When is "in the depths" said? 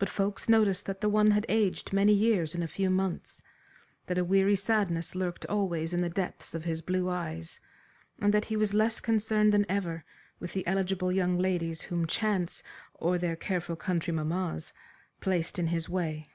5.94-6.52